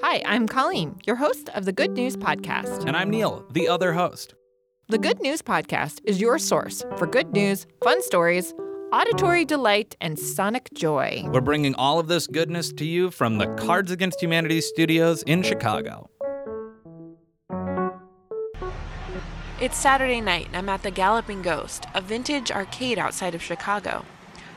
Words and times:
Hi, 0.00 0.22
I'm 0.24 0.46
Colleen, 0.46 0.94
your 1.06 1.16
host 1.16 1.48
of 1.56 1.64
the 1.64 1.72
Good 1.72 1.90
News 1.90 2.16
Podcast. 2.16 2.86
And 2.86 2.96
I'm 2.96 3.10
Neil, 3.10 3.44
the 3.50 3.66
other 3.66 3.92
host. 3.92 4.32
The 4.86 4.96
Good 4.96 5.20
News 5.20 5.42
Podcast 5.42 5.98
is 6.04 6.20
your 6.20 6.38
source 6.38 6.84
for 6.96 7.06
good 7.08 7.32
news, 7.32 7.66
fun 7.82 8.00
stories, 8.02 8.54
auditory 8.92 9.44
delight, 9.44 9.96
and 10.00 10.16
sonic 10.16 10.72
joy. 10.72 11.24
We're 11.26 11.40
bringing 11.40 11.74
all 11.74 11.98
of 11.98 12.06
this 12.06 12.28
goodness 12.28 12.72
to 12.74 12.84
you 12.84 13.10
from 13.10 13.38
the 13.38 13.48
Cards 13.54 13.90
Against 13.90 14.20
Humanity 14.22 14.60
studios 14.60 15.24
in 15.24 15.42
Chicago. 15.42 16.08
It's 19.60 19.76
Saturday 19.76 20.20
night, 20.20 20.46
and 20.46 20.56
I'm 20.56 20.68
at 20.68 20.84
the 20.84 20.92
Galloping 20.92 21.42
Ghost, 21.42 21.86
a 21.92 22.00
vintage 22.00 22.52
arcade 22.52 23.00
outside 23.00 23.34
of 23.34 23.42
Chicago. 23.42 24.04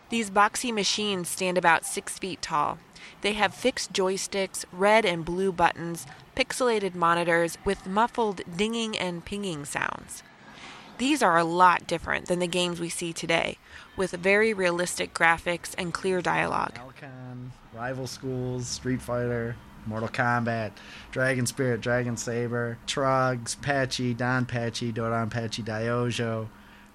These 0.10 0.32
boxy 0.32 0.74
machines 0.74 1.30
stand 1.30 1.58
about 1.58 1.86
six 1.86 2.18
feet 2.18 2.42
tall. 2.42 2.80
They 3.22 3.34
have 3.34 3.54
fixed 3.54 3.94
joysticks, 3.94 4.66
red 4.72 5.06
and 5.06 5.24
blue 5.24 5.52
buttons, 5.52 6.08
pixelated 6.36 6.96
monitors 6.96 7.60
with 7.64 7.86
muffled 7.86 8.42
dinging 8.58 8.98
and 8.98 9.24
pinging 9.24 9.66
sounds. 9.66 10.24
These 11.00 11.24
are 11.24 11.38
a 11.38 11.46
lot 11.46 11.88
different 11.88 12.26
than 12.26 12.40
the 12.40 12.48
games 12.48 12.82
we 12.82 12.90
see 12.90 13.14
today, 13.14 13.58
with 13.96 14.12
very 14.12 14.54
realistic 14.54 15.14
graphics 15.14 15.74
and 15.78 15.94
clear 15.94 16.22
dialogue. 16.22 16.78
Alcon, 16.78 17.54
Rival 17.74 18.06
Schools, 18.06 18.68
Street 18.68 19.02
Fighter, 19.02 19.56
Mortal 19.86 20.10
Kombat, 20.10 20.72
Dragon 21.12 21.46
Spirit, 21.46 21.80
Dragon 21.80 22.18
Saber, 22.18 22.78
Trugs, 22.86 23.60
Patchy, 23.62 24.14
DonPachi, 24.14 24.94
Dodon 24.94 25.32
Patchy, 25.32 25.64
Diojo, 25.64 26.50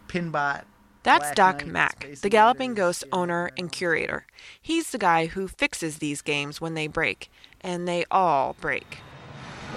Pinbot, 0.06 0.64
That's 1.02 1.24
Black 1.24 1.34
Doc 1.34 1.56
Knight, 1.60 1.72
Mack, 1.72 2.02
Space 2.02 2.20
the 2.20 2.28
Galloping 2.28 2.74
Ghost 2.74 3.04
owner 3.10 3.52
and 3.56 3.72
curator. 3.72 4.26
He's 4.60 4.90
the 4.90 4.98
guy 4.98 5.26
who 5.28 5.48
fixes 5.48 5.96
these 5.96 6.20
games 6.20 6.60
when 6.60 6.74
they 6.74 6.88
break, 6.88 7.30
and 7.62 7.88
they 7.88 8.04
all 8.10 8.54
break. 8.60 8.98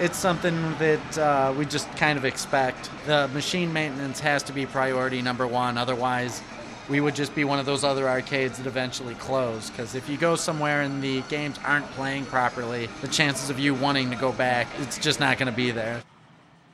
It's 0.00 0.16
something 0.16 0.54
that 0.78 1.18
uh, 1.18 1.52
we 1.58 1.66
just 1.66 1.90
kind 1.96 2.16
of 2.16 2.24
expect. 2.24 2.88
The 3.06 3.26
machine 3.28 3.72
maintenance 3.72 4.20
has 4.20 4.44
to 4.44 4.52
be 4.52 4.64
priority 4.64 5.22
number 5.22 5.44
one. 5.44 5.76
Otherwise, 5.76 6.40
we 6.88 7.00
would 7.00 7.16
just 7.16 7.34
be 7.34 7.42
one 7.44 7.58
of 7.58 7.66
those 7.66 7.82
other 7.82 8.08
arcades 8.08 8.58
that 8.58 8.66
eventually 8.68 9.16
close. 9.16 9.70
Because 9.70 9.96
if 9.96 10.08
you 10.08 10.16
go 10.16 10.36
somewhere 10.36 10.82
and 10.82 11.02
the 11.02 11.22
games 11.22 11.58
aren't 11.64 11.86
playing 11.90 12.26
properly, 12.26 12.88
the 13.00 13.08
chances 13.08 13.50
of 13.50 13.58
you 13.58 13.74
wanting 13.74 14.08
to 14.10 14.16
go 14.16 14.30
back, 14.30 14.68
it's 14.78 14.98
just 14.98 15.18
not 15.18 15.36
going 15.36 15.50
to 15.50 15.56
be 15.56 15.72
there. 15.72 16.00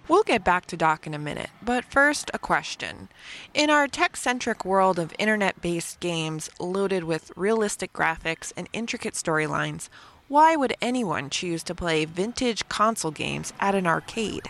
We'll 0.06 0.22
get 0.22 0.44
back 0.44 0.66
to 0.66 0.77
Doc 0.77 1.06
in 1.06 1.14
a 1.14 1.19
minute, 1.19 1.48
but 1.62 1.83
first, 1.83 2.31
a 2.34 2.38
question. 2.38 3.09
In 3.55 3.70
our 3.70 3.88
tech 3.88 4.19
centric 4.19 4.62
world 4.62 4.98
of 4.98 5.14
internet 5.19 5.62
based 5.62 5.98
games 5.98 6.50
loaded 6.61 7.05
with 7.05 7.33
realistic 7.36 7.94
graphics 7.94 8.53
and 8.55 8.69
intricate 8.75 9.14
storylines, 9.14 9.88
why 10.28 10.56
would 10.56 10.75
anyone 10.80 11.28
choose 11.28 11.62
to 11.64 11.75
play 11.75 12.06
vintage 12.06 12.67
console 12.69 13.11
games 13.11 13.53
at 13.61 13.75
an 13.75 13.86
arcade? 13.86 14.48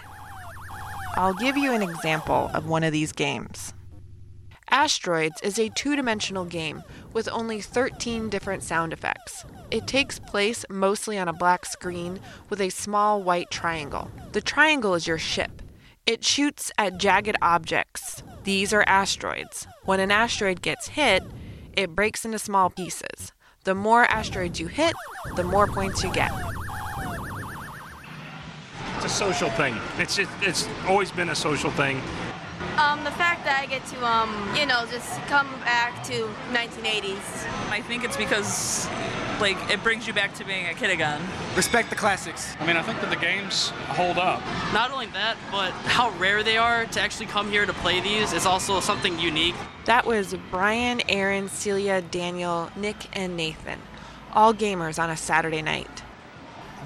I'll 1.16 1.34
give 1.34 1.56
you 1.56 1.72
an 1.72 1.83
example 1.83 2.50
of 2.55 2.69
one 2.69 2.84
of 2.84 2.92
these 2.92 3.12
games. 3.12 3.75
Asteroids 4.70 5.41
is 5.42 5.58
a 5.58 5.69
two 5.70 5.97
dimensional 5.97 6.44
game 6.44 6.83
with 7.12 7.28
only 7.31 7.61
13 7.61 8.28
different 8.28 8.62
sound 8.62 8.92
effects. 8.92 9.44
It 9.70 9.86
takes 9.86 10.19
place 10.19 10.64
mostly 10.70 11.19
on 11.19 11.28
a 11.28 11.33
black 11.33 11.66
screen 11.66 12.20
with 12.48 12.61
a 12.61 12.70
small 12.70 13.22
white 13.22 13.50
triangle. 13.50 14.11
The 14.33 14.41
triangle 14.41 14.94
is 14.94 15.06
your 15.06 15.19
ship. 15.19 15.60
It 16.06 16.25
shoots 16.25 16.70
at 16.78 16.99
jagged 16.99 17.37
objects. 17.43 18.22
These 18.44 18.72
are 18.72 18.84
asteroids. 18.87 19.66
When 19.84 20.00
an 20.00 20.10
asteroid 20.10 20.62
gets 20.62 20.88
hit, 20.88 21.22
it 21.76 21.94
breaks 21.94 22.25
into 22.25 22.38
small 22.38 22.70
pieces. 22.70 23.32
The 23.64 23.75
more 23.75 24.04
asteroids 24.04 24.60
you 24.60 24.66
hit, 24.66 24.94
the 25.36 25.42
more 25.42 25.66
points 25.66 26.04
you 26.04 26.12
get. 26.12 26.30
It's 28.97 29.06
a 29.06 29.08
social 29.08 29.48
thing. 29.48 29.75
It's 29.97 30.16
just, 30.16 30.30
it's 30.42 30.69
always 30.86 31.10
been 31.10 31.30
a 31.30 31.34
social 31.34 31.70
thing. 31.70 32.02
Um, 32.78 33.04
the 33.04 33.10
fact 33.12 33.44
that 33.44 33.60
I 33.60 33.66
get 33.66 33.87
to, 33.87 34.04
um, 34.04 34.31
you 34.56 34.66
know, 34.66 34.84
just 34.91 35.20
come 35.22 35.48
back 35.60 36.03
to 36.04 36.28
1980s. 36.53 37.47
I 37.70 37.81
think 37.81 38.04
it's 38.04 38.16
because, 38.16 38.88
like, 39.41 39.56
it 39.70 39.82
brings 39.82 40.06
you 40.06 40.12
back 40.12 40.34
to 40.34 40.44
being 40.44 40.66
a 40.66 40.75
kid 40.75 40.91
again. 40.91 41.22
Respect 41.56 41.91
the 41.91 41.97
classics. 41.97 42.56
I 42.59 42.66
mean, 42.66 42.76
I 42.76 42.82
think 42.82 43.00
that 43.00 43.10
the 43.10 43.16
games 43.16 43.69
hold 43.88 44.19
up. 44.19 44.43
Not 44.72 44.91
only 44.91 45.06
that, 45.06 45.37
but 45.53 45.70
how 45.87 46.10
rare 46.19 46.43
they 46.43 46.56
are 46.56 46.84
to 46.87 47.00
actually 47.00 47.26
come 47.26 47.50
here 47.50 47.64
to 47.64 47.72
play 47.75 48.00
these 48.00 48.32
is 48.32 48.44
also 48.44 48.81
something 48.81 49.19
unique. 49.19 49.54
That 49.84 50.04
was 50.04 50.34
Brian, 50.50 51.00
Aaron, 51.09 51.48
Celia, 51.48 52.03
Daniel, 52.03 52.70
Nick, 52.76 52.97
and 53.16 53.37
Nathan. 53.37 53.78
All 54.32 54.53
gamers 54.53 55.00
on 55.00 55.10
a 55.10 55.16
Saturday 55.16 55.62
night. 55.62 56.03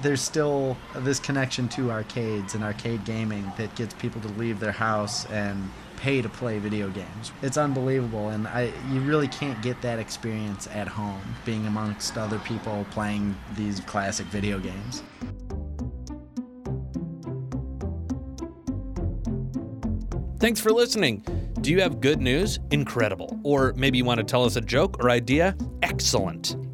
There's 0.01 0.21
still 0.21 0.77
this 0.95 1.19
connection 1.19 1.67
to 1.69 1.91
arcades 1.91 2.55
and 2.55 2.63
arcade 2.63 3.03
gaming 3.03 3.51
that 3.57 3.75
gets 3.75 3.93
people 3.95 4.21
to 4.21 4.27
leave 4.29 4.59
their 4.59 4.71
house 4.71 5.25
and 5.27 5.69
pay 5.97 6.21
to 6.21 6.29
play 6.29 6.57
video 6.59 6.89
games. 6.89 7.33
It's 7.41 7.57
unbelievable, 7.57 8.29
and 8.29 8.47
I 8.47 8.71
you 8.91 9.01
really 9.01 9.27
can't 9.27 9.61
get 9.61 9.81
that 9.81 9.99
experience 9.99 10.67
at 10.67 10.87
home, 10.87 11.21
being 11.45 11.67
amongst 11.67 12.17
other 12.17 12.39
people 12.39 12.85
playing 12.91 13.35
these 13.55 13.81
classic 13.81 14.25
video 14.27 14.59
games. 14.59 15.03
Thanks 20.39 20.61
for 20.61 20.71
listening. 20.71 21.25
Do 21.59 21.71
you 21.71 21.81
have 21.81 21.99
good 21.99 22.21
news? 22.21 22.59
Incredible. 22.71 23.37
Or 23.43 23.73
maybe 23.75 23.97
you 23.97 24.05
want 24.05 24.19
to 24.19 24.23
tell 24.23 24.45
us 24.45 24.55
a 24.55 24.61
joke 24.61 25.03
or 25.03 25.09
idea? 25.09 25.57
Excellent. 25.83 26.55